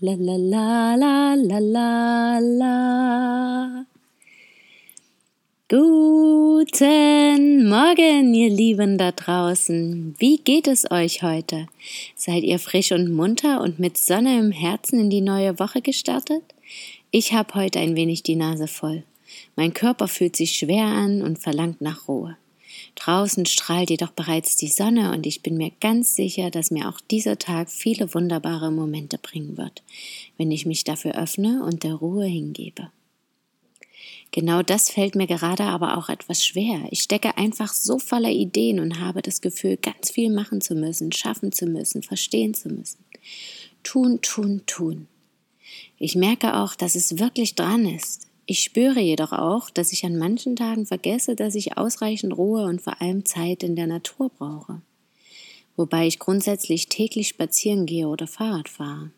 La 0.00 0.14
la 0.18 0.36
la 0.36 0.96
la 0.96 1.34
la 1.36 1.58
la 1.60 2.38
la. 2.40 3.86
Guten 5.68 7.68
Morgen, 7.68 8.34
ihr 8.34 8.50
Lieben 8.50 8.98
da 8.98 9.12
draußen. 9.12 10.16
Wie 10.18 10.38
geht 10.38 10.66
es 10.66 10.90
euch 10.90 11.22
heute? 11.22 11.68
Seid 12.16 12.42
ihr 12.42 12.58
frisch 12.58 12.90
und 12.90 13.12
munter 13.12 13.60
und 13.60 13.78
mit 13.78 13.96
Sonne 13.96 14.36
im 14.36 14.50
Herzen 14.50 14.98
in 14.98 15.10
die 15.10 15.20
neue 15.20 15.60
Woche 15.60 15.80
gestartet? 15.80 16.42
Ich 17.12 17.32
habe 17.32 17.54
heute 17.54 17.78
ein 17.78 17.94
wenig 17.94 18.24
die 18.24 18.36
Nase 18.36 18.66
voll. 18.66 19.04
Mein 19.54 19.74
Körper 19.74 20.08
fühlt 20.08 20.34
sich 20.34 20.58
schwer 20.58 20.86
an 20.86 21.22
und 21.22 21.38
verlangt 21.38 21.80
nach 21.80 22.08
Ruhe. 22.08 22.36
Draußen 22.94 23.44
strahlt 23.46 23.90
jedoch 23.90 24.12
bereits 24.12 24.56
die 24.56 24.68
Sonne 24.68 25.12
und 25.12 25.26
ich 25.26 25.42
bin 25.42 25.56
mir 25.56 25.72
ganz 25.80 26.14
sicher, 26.14 26.50
dass 26.50 26.70
mir 26.70 26.88
auch 26.88 27.00
dieser 27.00 27.38
Tag 27.38 27.70
viele 27.70 28.14
wunderbare 28.14 28.70
Momente 28.70 29.18
bringen 29.18 29.56
wird, 29.56 29.82
wenn 30.38 30.50
ich 30.50 30.64
mich 30.64 30.84
dafür 30.84 31.16
öffne 31.16 31.64
und 31.64 31.82
der 31.82 31.94
Ruhe 31.94 32.26
hingebe. 32.26 32.90
Genau 34.30 34.62
das 34.62 34.90
fällt 34.90 35.14
mir 35.14 35.28
gerade 35.28 35.62
aber 35.62 35.96
auch 35.96 36.08
etwas 36.08 36.44
schwer. 36.44 36.88
Ich 36.90 37.02
stecke 37.02 37.36
einfach 37.36 37.72
so 37.72 38.00
voller 38.00 38.30
Ideen 38.30 38.80
und 38.80 38.98
habe 38.98 39.22
das 39.22 39.40
Gefühl, 39.40 39.76
ganz 39.76 40.10
viel 40.10 40.28
machen 40.28 40.60
zu 40.60 40.74
müssen, 40.74 41.12
schaffen 41.12 41.52
zu 41.52 41.66
müssen, 41.66 42.02
verstehen 42.02 42.52
zu 42.52 42.68
müssen. 42.68 43.04
Tun, 43.84 44.20
tun, 44.22 44.62
tun. 44.66 45.06
Ich 45.98 46.16
merke 46.16 46.56
auch, 46.56 46.74
dass 46.74 46.96
es 46.96 47.18
wirklich 47.18 47.54
dran 47.54 47.86
ist. 47.86 48.26
Ich 48.46 48.62
spüre 48.62 49.00
jedoch 49.00 49.32
auch, 49.32 49.70
dass 49.70 49.92
ich 49.92 50.04
an 50.04 50.18
manchen 50.18 50.54
Tagen 50.56 50.84
vergesse, 50.84 51.34
dass 51.34 51.54
ich 51.54 51.78
ausreichend 51.78 52.36
Ruhe 52.36 52.66
und 52.66 52.82
vor 52.82 53.00
allem 53.00 53.24
Zeit 53.24 53.62
in 53.62 53.74
der 53.74 53.86
Natur 53.86 54.28
brauche. 54.28 54.82
Wobei 55.76 56.06
ich 56.06 56.18
grundsätzlich 56.18 56.88
täglich 56.88 57.28
spazieren 57.28 57.86
gehe 57.86 58.06
oder 58.06 58.26
Fahrrad 58.26 58.68
fahre. 58.68 59.10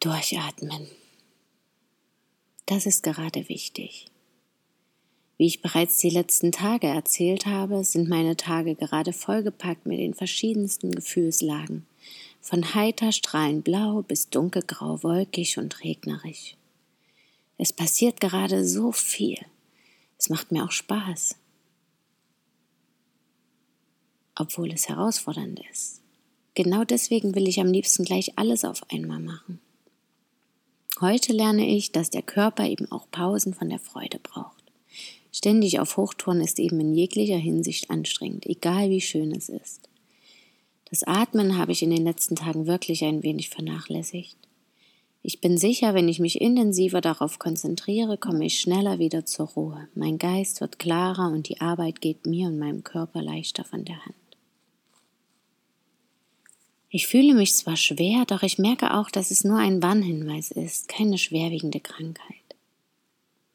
Durchatmen. 0.00 0.88
Das 2.66 2.86
ist 2.86 3.02
gerade 3.02 3.48
wichtig. 3.48 4.06
Wie 5.36 5.46
ich 5.46 5.60
bereits 5.60 5.98
die 5.98 6.10
letzten 6.10 6.52
Tage 6.52 6.86
erzählt 6.86 7.44
habe, 7.44 7.84
sind 7.84 8.08
meine 8.08 8.36
Tage 8.36 8.76
gerade 8.76 9.12
vollgepackt 9.12 9.84
mit 9.84 9.98
den 9.98 10.14
verschiedensten 10.14 10.92
Gefühlslagen, 10.92 11.86
von 12.40 12.74
heiter 12.74 13.12
strahlend 13.12 13.64
blau 13.64 14.02
bis 14.02 14.30
dunkelgrau 14.30 15.02
wolkig 15.02 15.58
und 15.58 15.82
regnerisch. 15.82 16.56
Es 17.58 17.72
passiert 17.72 18.20
gerade 18.20 18.66
so 18.66 18.92
viel. 18.92 19.38
Es 20.18 20.28
macht 20.28 20.52
mir 20.52 20.64
auch 20.64 20.70
Spaß. 20.70 21.36
Obwohl 24.36 24.72
es 24.72 24.88
herausfordernd 24.88 25.60
ist. 25.70 26.00
Genau 26.54 26.84
deswegen 26.84 27.34
will 27.34 27.48
ich 27.48 27.60
am 27.60 27.68
liebsten 27.68 28.04
gleich 28.04 28.38
alles 28.38 28.64
auf 28.64 28.90
einmal 28.90 29.20
machen. 29.20 29.60
Heute 31.00 31.32
lerne 31.32 31.66
ich, 31.66 31.90
dass 31.90 32.10
der 32.10 32.22
Körper 32.22 32.66
eben 32.66 32.90
auch 32.92 33.10
Pausen 33.10 33.54
von 33.54 33.68
der 33.68 33.80
Freude 33.80 34.20
braucht. 34.20 34.62
Ständig 35.32 35.80
auf 35.80 35.96
Hochtouren 35.96 36.40
ist 36.40 36.60
eben 36.60 36.78
in 36.78 36.94
jeglicher 36.94 37.36
Hinsicht 37.36 37.90
anstrengend, 37.90 38.46
egal 38.46 38.90
wie 38.90 39.00
schön 39.00 39.32
es 39.32 39.48
ist. 39.48 39.88
Das 40.90 41.02
Atmen 41.02 41.58
habe 41.58 41.72
ich 41.72 41.82
in 41.82 41.90
den 41.90 42.04
letzten 42.04 42.36
Tagen 42.36 42.66
wirklich 42.66 43.04
ein 43.04 43.24
wenig 43.24 43.50
vernachlässigt. 43.50 44.36
Ich 45.26 45.40
bin 45.40 45.56
sicher, 45.56 45.94
wenn 45.94 46.06
ich 46.06 46.20
mich 46.20 46.42
intensiver 46.42 47.00
darauf 47.00 47.38
konzentriere, 47.38 48.18
komme 48.18 48.44
ich 48.44 48.60
schneller 48.60 48.98
wieder 48.98 49.24
zur 49.24 49.46
Ruhe. 49.46 49.88
Mein 49.94 50.18
Geist 50.18 50.60
wird 50.60 50.78
klarer 50.78 51.28
und 51.32 51.48
die 51.48 51.62
Arbeit 51.62 52.02
geht 52.02 52.26
mir 52.26 52.48
und 52.48 52.58
meinem 52.58 52.84
Körper 52.84 53.22
leichter 53.22 53.64
von 53.64 53.86
der 53.86 54.04
Hand. 54.04 54.14
Ich 56.90 57.06
fühle 57.06 57.32
mich 57.32 57.56
zwar 57.56 57.78
schwer, 57.78 58.26
doch 58.26 58.42
ich 58.42 58.58
merke 58.58 58.92
auch, 58.92 59.10
dass 59.10 59.30
es 59.30 59.44
nur 59.44 59.56
ein 59.56 59.82
Warnhinweis 59.82 60.50
ist, 60.50 60.88
keine 60.88 61.16
schwerwiegende 61.16 61.80
Krankheit. 61.80 62.36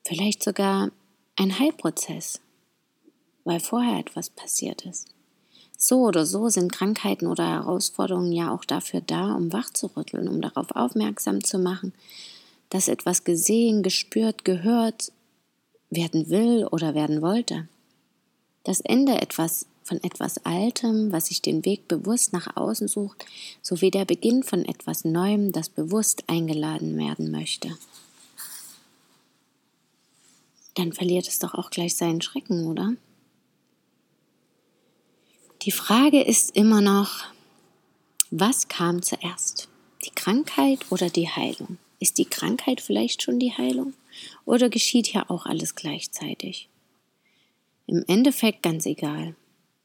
Vielleicht 0.04 0.42
sogar 0.42 0.90
ein 1.36 1.60
Heilprozess, 1.60 2.42
weil 3.44 3.60
vorher 3.60 4.00
etwas 4.00 4.32
passiert 4.32 4.88
ist. 4.88 5.14
So 5.82 6.02
oder 6.02 6.26
so 6.26 6.50
sind 6.50 6.74
Krankheiten 6.74 7.26
oder 7.26 7.48
Herausforderungen 7.48 8.34
ja 8.34 8.54
auch 8.54 8.66
dafür 8.66 9.00
da, 9.00 9.34
um 9.34 9.54
wachzurütteln, 9.54 10.28
um 10.28 10.42
darauf 10.42 10.72
aufmerksam 10.76 11.42
zu 11.42 11.58
machen, 11.58 11.94
dass 12.70 12.90
etwas 12.90 13.24
gesehen, 13.24 13.82
gespürt, 13.82 14.44
gehört 14.44 15.14
werden 15.90 16.30
will 16.30 16.68
oder 16.70 16.96
werden 16.96 17.22
wollte. 17.22 17.70
Das 18.66 18.82
Ende 18.82 19.22
etwas 19.22 19.68
von 19.84 20.04
etwas 20.04 20.46
Altem, 20.46 21.14
was 21.14 21.28
sich 21.28 21.42
den 21.42 21.64
Weg 21.64 21.88
bewusst 21.88 22.34
nach 22.34 22.58
außen 22.58 22.90
sucht, 22.90 23.26
sowie 23.62 23.90
der 23.90 24.04
Beginn 24.04 24.44
von 24.44 24.66
etwas 24.66 25.06
Neuem, 25.06 25.54
das 25.54 25.70
bewusst 25.70 26.26
eingeladen 26.28 26.98
werden 26.98 27.32
möchte. 27.32 27.70
Dann 30.76 30.92
verliert 30.92 31.28
es 31.30 31.40
doch 31.40 31.54
auch 31.54 31.70
gleich 31.70 31.96
seinen 31.96 32.22
Schrecken, 32.22 32.68
oder? 32.68 32.94
Die 35.64 35.72
Frage 35.72 36.22
ist 36.22 36.56
immer 36.56 36.80
noch, 36.80 37.26
was 38.32 38.70
kam 38.70 39.02
zuerst? 39.02 39.68
Die 40.06 40.12
Krankheit 40.12 40.86
oder 40.90 41.10
die 41.10 41.28
Heilung? 41.28 41.78
Ist 42.00 42.18
die 42.18 42.24
Krankheit 42.24 42.80
vielleicht 42.80 43.24
schon 43.24 43.40
die 43.40 43.52
Heilung? 43.52 43.94
Oder 44.46 44.70
geschieht 44.70 45.12
ja 45.12 45.30
auch 45.30 45.46
alles 45.46 45.76
gleichzeitig? 45.76 46.70
Im 47.88 48.06
Endeffekt 48.08 48.64
ganz 48.64 48.86
egal. 48.86 49.36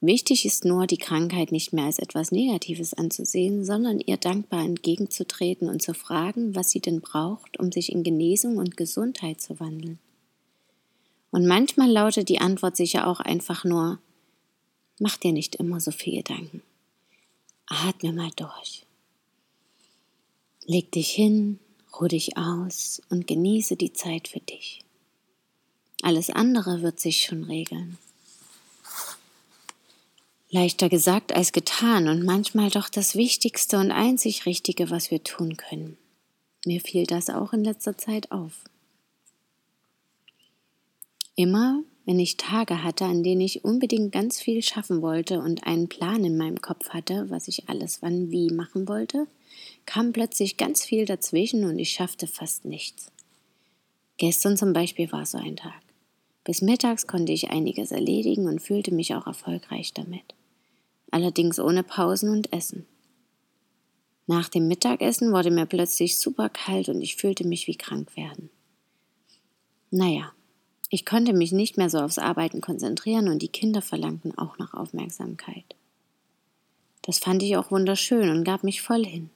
Wichtig 0.01 0.47
ist 0.47 0.65
nur, 0.65 0.87
die 0.87 0.97
Krankheit 0.97 1.51
nicht 1.51 1.73
mehr 1.73 1.87
als 1.87 1.99
etwas 1.99 2.31
Negatives 2.31 2.95
anzusehen, 2.95 3.65
sondern 3.65 3.99
ihr 3.99 4.17
dankbar 4.17 4.65
entgegenzutreten 4.65 5.69
und 5.69 5.83
zu 5.83 5.93
fragen, 5.93 6.55
was 6.55 6.71
sie 6.71 6.81
denn 6.81 7.01
braucht, 7.01 7.59
um 7.59 7.73
sich 7.73 7.91
in 7.91 8.05
Genesung 8.05 8.59
und 8.59 8.77
Gesundheit 8.77 9.41
zu 9.41 9.59
wandeln. 9.59 9.99
Und 11.33 11.49
manchmal 11.49 11.91
lautet 11.91 12.29
die 12.29 12.41
Antwort 12.41 12.77
sicher 12.77 13.09
auch 13.09 13.19
einfach 13.19 13.65
nur, 13.65 13.99
Mach 14.99 15.17
dir 15.17 15.33
nicht 15.33 15.57
immer 15.57 15.81
so 15.81 15.91
viel 15.91 16.17
Gedanken. 16.19 16.63
Atme 17.67 18.13
mal 18.13 18.31
durch. 18.37 18.85
Leg 20.67 20.93
dich 20.93 21.11
hin, 21.11 21.59
ruh 22.01 22.09
dich 22.09 22.37
aus 22.37 23.03
und 23.11 23.27
genieße 23.27 23.77
die 23.77 23.93
Zeit 23.93 24.29
für 24.29 24.41
dich. 24.41 24.85
Alles 26.03 26.31
andere 26.31 26.83
wird 26.83 27.01
sich 27.01 27.23
schon 27.23 27.45
regeln. 27.45 27.99
Leichter 30.51 30.89
gesagt 30.89 31.33
als 31.33 31.51
getan 31.51 32.09
und 32.09 32.25
manchmal 32.25 32.71
doch 32.71 32.89
das 32.89 33.17
Wichtigste 33.17 33.79
und 33.79 33.91
einzig 33.91 34.47
Richtige, 34.47 34.89
was 34.91 35.11
wir 35.11 35.25
tun 35.25 35.57
können. 35.57 35.99
Mir 36.65 36.81
fiel 36.81 37.07
das 37.07 37.29
auch 37.29 37.53
in 37.53 37.65
letzter 37.65 37.99
Zeit 37.99 38.31
auf. 38.31 38.53
Immer, 41.35 41.83
wenn 42.07 42.19
ich 42.19 42.37
Tage 42.37 42.83
hatte, 42.83 43.05
an 43.05 43.23
denen 43.23 43.41
ich 43.41 43.65
unbedingt 43.65 44.13
ganz 44.13 44.41
viel 44.41 44.63
schaffen 44.63 45.01
wollte 45.01 45.41
und 45.41 45.67
einen 45.67 45.89
Plan 45.89 46.25
in 46.25 46.37
meinem 46.37 46.61
Kopf 46.61 46.91
hatte, 46.91 47.31
was 47.31 47.49
ich 47.49 47.69
alles 47.69 48.03
wann 48.03 48.31
wie 48.31 48.51
machen 48.51 48.89
wollte, 48.89 49.27
kam 49.87 50.13
plötzlich 50.13 50.57
ganz 50.57 50.85
viel 50.85 51.07
dazwischen 51.07 51.65
und 51.65 51.79
ich 51.79 51.91
schaffte 51.91 52.27
fast 52.27 52.65
nichts. 52.65 53.11
Gestern 54.17 54.57
zum 54.57 54.73
Beispiel 54.73 55.11
war 55.13 55.27
so 55.27 55.39
ein 55.39 55.57
Tag. 55.57 55.81
Bis 56.45 56.61
mittags 56.61 57.07
konnte 57.07 57.33
ich 57.33 57.51
einiges 57.51 57.91
erledigen 57.91 58.47
und 58.47 58.61
fühlte 58.61 58.93
mich 58.93 59.15
auch 59.15 59.27
erfolgreich 59.27 59.95
damit. 59.95 60.35
Allerdings 61.11 61.59
ohne 61.59 61.83
Pausen 61.83 62.29
und 62.29 62.53
Essen. 62.53 62.87
Nach 64.27 64.49
dem 64.49 64.69
Mittagessen 64.69 65.33
wurde 65.33 65.51
mir 65.51 65.67
plötzlich 65.67 66.19
super 66.19 66.49
kalt 66.49 66.89
und 66.89 67.01
ich 67.01 67.17
fühlte 67.17 67.47
mich 67.47 67.67
wie 67.67 67.77
krank 67.77 68.17
werden. 68.17 68.51
Naja, 69.91 70.33
ich 70.91 71.05
konnte 71.05 71.33
mich 71.33 71.53
nicht 71.53 71.77
mehr 71.77 71.91
so 71.91 71.99
aufs 71.99 72.19
Arbeiten 72.19 72.61
konzentrieren 72.61 73.29
und 73.29 73.41
die 73.41 73.49
Kinder 73.49 73.83
verlangten 73.83 74.37
auch 74.37 74.59
nach 74.59 74.75
Aufmerksamkeit. 74.75 75.75
Das 77.03 77.19
fand 77.19 77.43
ich 77.43 77.57
auch 77.57 77.71
wunderschön 77.71 78.31
und 78.31 78.45
gab 78.45 78.65
mich 78.65 78.81
voll 78.81 79.05
hin. 79.05 79.31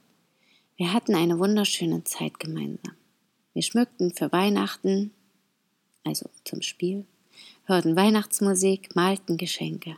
Wir 0.77 0.93
hatten 0.93 1.15
eine 1.15 1.39
wunderschöne 1.39 2.05
Zeit 2.05 2.39
gemeinsam. 2.39 2.95
Wir 3.53 3.63
schmückten 3.63 4.15
für 4.15 4.31
Weihnachten, 4.31 5.11
also 6.05 6.31
zum 6.45 6.63
Spiel, 6.63 7.05
hörten 7.65 7.97
Weihnachtsmusik, 7.97 8.95
malten 8.95 9.37
Geschenke. 9.37 9.97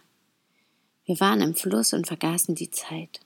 Wir 1.05 1.21
waren 1.21 1.43
im 1.43 1.55
Fluss 1.55 1.93
und 1.93 2.07
vergaßen 2.07 2.55
die 2.55 2.71
Zeit. 2.71 3.21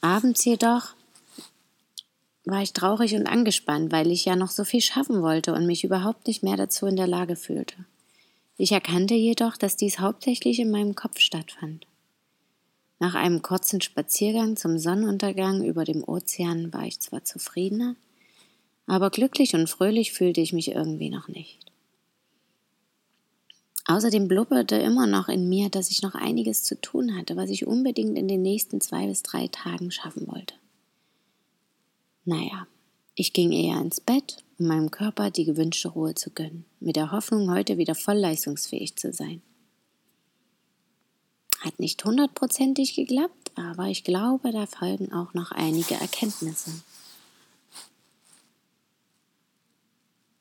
Abends 0.00 0.44
jedoch 0.44 0.94
war 2.46 2.62
ich 2.62 2.72
traurig 2.72 3.14
und 3.14 3.26
angespannt, 3.26 3.92
weil 3.92 4.10
ich 4.10 4.24
ja 4.24 4.36
noch 4.36 4.50
so 4.50 4.64
viel 4.64 4.80
schaffen 4.80 5.20
wollte 5.20 5.52
und 5.52 5.66
mich 5.66 5.84
überhaupt 5.84 6.28
nicht 6.28 6.42
mehr 6.42 6.56
dazu 6.56 6.86
in 6.86 6.96
der 6.96 7.08
Lage 7.08 7.36
fühlte. 7.36 7.74
Ich 8.56 8.72
erkannte 8.72 9.14
jedoch, 9.14 9.56
dass 9.56 9.76
dies 9.76 9.98
hauptsächlich 9.98 10.60
in 10.60 10.70
meinem 10.70 10.94
Kopf 10.94 11.18
stattfand. 11.18 11.86
Nach 13.00 13.14
einem 13.14 13.42
kurzen 13.42 13.80
Spaziergang 13.82 14.56
zum 14.56 14.78
Sonnenuntergang 14.78 15.62
über 15.64 15.84
dem 15.84 16.02
Ozean 16.02 16.72
war 16.72 16.84
ich 16.84 17.00
zwar 17.00 17.24
zufriedener, 17.24 17.96
aber 18.86 19.10
glücklich 19.10 19.54
und 19.54 19.68
fröhlich 19.68 20.12
fühlte 20.12 20.40
ich 20.40 20.52
mich 20.52 20.70
irgendwie 20.70 21.10
noch 21.10 21.28
nicht. 21.28 21.58
Außerdem 23.88 24.28
blubberte 24.28 24.76
immer 24.76 25.06
noch 25.06 25.28
in 25.28 25.48
mir, 25.48 25.68
dass 25.68 25.90
ich 25.90 26.02
noch 26.02 26.14
einiges 26.14 26.62
zu 26.62 26.80
tun 26.80 27.16
hatte, 27.16 27.36
was 27.36 27.50
ich 27.50 27.66
unbedingt 27.66 28.16
in 28.16 28.28
den 28.28 28.42
nächsten 28.42 28.80
zwei 28.80 29.06
bis 29.06 29.22
drei 29.22 29.48
Tagen 29.48 29.90
schaffen 29.90 30.26
wollte. 30.28 30.54
Naja, 32.26 32.66
ich 33.14 33.32
ging 33.32 33.52
eher 33.52 33.80
ins 33.80 34.00
Bett, 34.00 34.44
um 34.58 34.66
meinem 34.66 34.90
Körper 34.90 35.30
die 35.30 35.44
gewünschte 35.44 35.88
Ruhe 35.88 36.16
zu 36.16 36.30
gönnen, 36.30 36.64
mit 36.80 36.96
der 36.96 37.12
Hoffnung, 37.12 37.50
heute 37.52 37.78
wieder 37.78 37.94
voll 37.94 38.16
leistungsfähig 38.16 38.96
zu 38.96 39.12
sein. 39.12 39.42
Hat 41.60 41.78
nicht 41.78 42.04
hundertprozentig 42.04 42.96
geklappt, 42.96 43.52
aber 43.54 43.86
ich 43.86 44.02
glaube, 44.02 44.50
da 44.50 44.66
folgen 44.66 45.12
auch 45.12 45.34
noch 45.34 45.52
einige 45.52 45.94
Erkenntnisse. 45.94 46.72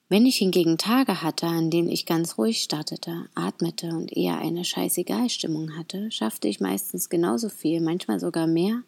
Wenn 0.10 0.26
ich 0.26 0.38
hingegen 0.38 0.80
Tage 0.80 1.22
hatte, 1.22 1.46
an 1.46 1.70
denen 1.70 1.90
ich 1.90 2.08
ganz 2.08 2.40
ruhig 2.40 2.64
startete, 2.64 3.30
atmete 3.36 3.90
und 3.90 4.12
eher 4.12 4.40
eine 4.40 4.66
Scheißegal-Stimmung 4.66 5.78
hatte, 5.78 6.12
schaffte 6.12 6.48
ich 6.48 6.60
meistens 6.60 7.10
genauso 7.10 7.50
viel, 7.50 7.80
manchmal 7.80 8.20
sogar 8.20 8.48
mehr 8.48 8.82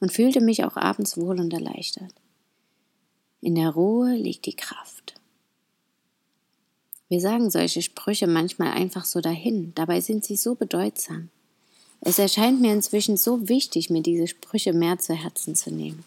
und 0.00 0.10
fühlte 0.10 0.40
mich 0.40 0.64
auch 0.64 0.76
abends 0.76 1.18
wohl 1.18 1.38
und 1.38 1.52
erleichtert. 1.52 2.14
In 3.42 3.54
der 3.54 3.70
Ruhe 3.70 4.14
liegt 4.14 4.46
die 4.46 4.54
Kraft. 4.54 5.14
Wir 7.08 7.20
sagen 7.20 7.50
solche 7.50 7.82
Sprüche 7.82 8.26
manchmal 8.26 8.72
einfach 8.72 9.04
so 9.04 9.20
dahin, 9.20 9.72
dabei 9.74 10.00
sind 10.00 10.24
sie 10.24 10.36
so 10.36 10.54
bedeutsam. 10.54 11.30
Es 12.00 12.18
erscheint 12.18 12.60
mir 12.60 12.72
inzwischen 12.72 13.16
so 13.16 13.48
wichtig, 13.48 13.90
mir 13.90 14.02
diese 14.02 14.26
Sprüche 14.26 14.72
mehr 14.72 14.98
zu 14.98 15.14
Herzen 15.14 15.54
zu 15.54 15.70
nehmen. 15.70 16.04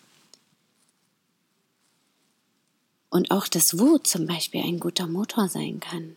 Und 3.09 3.31
auch 3.31 3.47
das 3.47 3.77
Wut 3.77 4.07
zum 4.07 4.25
Beispiel 4.25 4.61
ein 4.61 4.79
guter 4.79 5.07
Motor 5.07 5.49
sein 5.49 5.79
kann. 5.79 6.15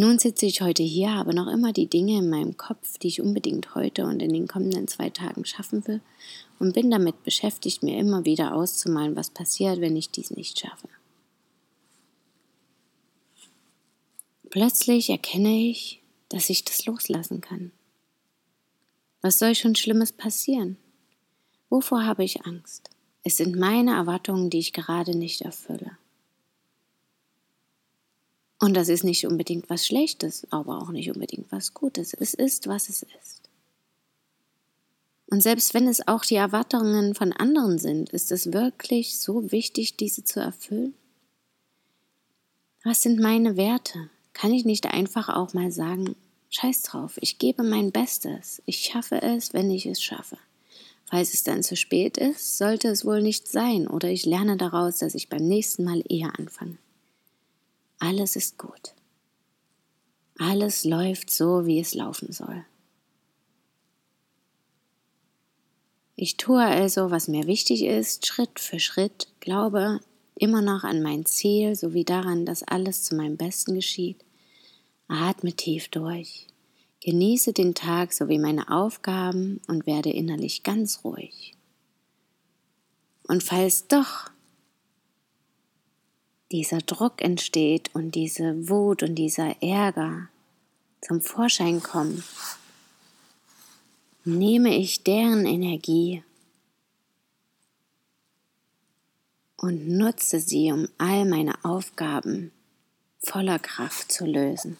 Nun 0.00 0.20
sitze 0.20 0.46
ich 0.46 0.60
heute 0.60 0.84
hier, 0.84 1.12
habe 1.12 1.34
noch 1.34 1.48
immer 1.48 1.72
die 1.72 1.88
Dinge 1.88 2.18
in 2.18 2.30
meinem 2.30 2.56
Kopf, 2.56 2.98
die 2.98 3.08
ich 3.08 3.20
unbedingt 3.20 3.74
heute 3.74 4.06
und 4.06 4.22
in 4.22 4.32
den 4.32 4.46
kommenden 4.46 4.86
zwei 4.86 5.10
Tagen 5.10 5.44
schaffen 5.44 5.84
will 5.88 6.00
und 6.60 6.72
bin 6.72 6.88
damit 6.88 7.24
beschäftigt, 7.24 7.82
mir 7.82 7.98
immer 7.98 8.24
wieder 8.24 8.54
auszumalen, 8.54 9.16
was 9.16 9.30
passiert, 9.30 9.80
wenn 9.80 9.96
ich 9.96 10.10
dies 10.10 10.30
nicht 10.30 10.60
schaffe. 10.60 10.88
Plötzlich 14.50 15.10
erkenne 15.10 15.68
ich, 15.68 16.00
dass 16.28 16.48
ich 16.48 16.64
das 16.64 16.86
loslassen 16.86 17.40
kann. 17.40 17.72
Was 19.20 19.40
soll 19.40 19.56
schon 19.56 19.74
Schlimmes 19.74 20.12
passieren? 20.12 20.76
Wovor 21.70 22.04
habe 22.04 22.22
ich 22.22 22.46
Angst? 22.46 22.88
Es 23.24 23.38
sind 23.38 23.56
meine 23.56 23.96
Erwartungen, 23.96 24.48
die 24.48 24.60
ich 24.60 24.72
gerade 24.72 25.16
nicht 25.16 25.40
erfülle. 25.40 25.87
Und 28.58 28.74
das 28.74 28.88
ist 28.88 29.04
nicht 29.04 29.26
unbedingt 29.26 29.70
was 29.70 29.86
Schlechtes, 29.86 30.46
aber 30.50 30.82
auch 30.82 30.90
nicht 30.90 31.10
unbedingt 31.10 31.50
was 31.52 31.74
Gutes. 31.74 32.12
Es 32.14 32.34
ist, 32.34 32.66
was 32.66 32.88
es 32.88 33.02
ist. 33.02 33.48
Und 35.30 35.42
selbst 35.42 35.74
wenn 35.74 35.86
es 35.86 36.08
auch 36.08 36.24
die 36.24 36.36
Erwartungen 36.36 37.14
von 37.14 37.32
anderen 37.32 37.78
sind, 37.78 38.10
ist 38.10 38.32
es 38.32 38.52
wirklich 38.52 39.20
so 39.20 39.52
wichtig, 39.52 39.96
diese 39.96 40.24
zu 40.24 40.40
erfüllen? 40.40 40.94
Was 42.82 43.02
sind 43.02 43.20
meine 43.20 43.56
Werte? 43.56 44.10
Kann 44.32 44.52
ich 44.52 44.64
nicht 44.64 44.86
einfach 44.86 45.28
auch 45.28 45.52
mal 45.52 45.70
sagen, 45.70 46.16
scheiß 46.50 46.82
drauf, 46.82 47.18
ich 47.20 47.38
gebe 47.38 47.62
mein 47.62 47.92
Bestes, 47.92 48.62
ich 48.64 48.78
schaffe 48.78 49.20
es, 49.20 49.52
wenn 49.52 49.70
ich 49.70 49.84
es 49.84 50.02
schaffe. 50.02 50.38
Falls 51.04 51.34
es 51.34 51.42
dann 51.42 51.62
zu 51.62 51.76
spät 51.76 52.16
ist, 52.16 52.56
sollte 52.56 52.88
es 52.88 53.04
wohl 53.04 53.22
nicht 53.22 53.48
sein, 53.48 53.86
oder 53.86 54.08
ich 54.08 54.24
lerne 54.24 54.56
daraus, 54.56 54.98
dass 54.98 55.14
ich 55.14 55.28
beim 55.28 55.46
nächsten 55.46 55.84
Mal 55.84 56.02
eher 56.08 56.38
anfange. 56.38 56.78
Alles 57.98 58.36
ist 58.36 58.58
gut. 58.58 58.94
Alles 60.38 60.84
läuft 60.84 61.30
so, 61.30 61.66
wie 61.66 61.80
es 61.80 61.94
laufen 61.94 62.32
soll. 62.32 62.64
Ich 66.14 66.36
tue 66.36 66.64
also, 66.64 67.10
was 67.10 67.28
mir 67.28 67.46
wichtig 67.46 67.82
ist, 67.84 68.26
Schritt 68.26 68.58
für 68.58 68.80
Schritt, 68.80 69.28
glaube 69.40 70.00
immer 70.34 70.62
noch 70.62 70.84
an 70.84 71.02
mein 71.02 71.26
Ziel 71.26 71.74
sowie 71.74 72.04
daran, 72.04 72.46
dass 72.46 72.62
alles 72.62 73.02
zu 73.02 73.16
meinem 73.16 73.36
Besten 73.36 73.74
geschieht. 73.74 74.24
Atme 75.08 75.52
tief 75.52 75.88
durch, 75.88 76.46
genieße 77.00 77.52
den 77.52 77.74
Tag 77.74 78.12
sowie 78.12 78.38
meine 78.38 78.70
Aufgaben 78.70 79.60
und 79.66 79.86
werde 79.86 80.10
innerlich 80.10 80.62
ganz 80.62 81.04
ruhig. 81.04 81.54
Und 83.24 83.42
falls 83.42 83.88
doch 83.88 84.30
dieser 86.50 86.78
Druck 86.78 87.20
entsteht 87.20 87.94
und 87.94 88.14
diese 88.14 88.68
Wut 88.68 89.02
und 89.02 89.14
dieser 89.16 89.62
Ärger 89.62 90.28
zum 91.00 91.20
Vorschein 91.20 91.82
kommen, 91.82 92.24
nehme 94.24 94.76
ich 94.76 95.04
deren 95.04 95.46
Energie 95.46 96.22
und 99.56 99.88
nutze 99.88 100.40
sie, 100.40 100.72
um 100.72 100.88
all 100.98 101.24
meine 101.24 101.64
Aufgaben 101.64 102.52
voller 103.20 103.58
Kraft 103.58 104.12
zu 104.12 104.24
lösen. 104.24 104.76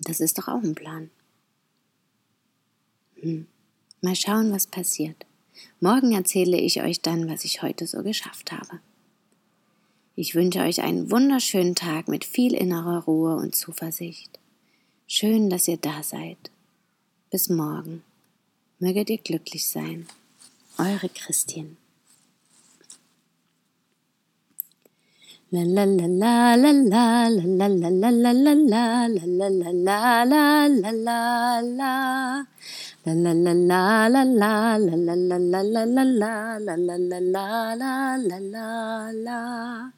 Das 0.00 0.20
ist 0.20 0.38
doch 0.38 0.48
auch 0.48 0.62
ein 0.62 0.74
Plan. 0.74 1.10
Hm. 3.20 3.46
Mal 4.00 4.14
schauen, 4.14 4.52
was 4.52 4.68
passiert. 4.68 5.26
Morgen 5.80 6.12
erzähle 6.12 6.56
ich 6.56 6.82
euch 6.82 7.00
dann, 7.00 7.28
was 7.28 7.44
ich 7.44 7.62
heute 7.62 7.86
so 7.86 8.02
geschafft 8.04 8.52
habe. 8.52 8.80
Ich 10.20 10.34
wünsche 10.34 10.58
euch 10.62 10.82
einen 10.82 11.12
wunderschönen 11.12 11.76
Tag 11.76 12.08
mit 12.08 12.24
viel 12.24 12.52
innerer 12.52 13.04
Ruhe 13.04 13.36
und 13.36 13.54
Zuversicht. 13.54 14.40
Schön, 15.06 15.48
dass 15.48 15.68
ihr 15.68 15.76
da 15.76 16.02
seid. 16.02 16.50
Bis 17.30 17.48
morgen. 17.48 18.02
Möget 18.80 19.10
ihr 19.10 19.18
glücklich 19.18 19.68
sein. 19.68 20.08
Eure 20.76 21.08
La 39.24 39.97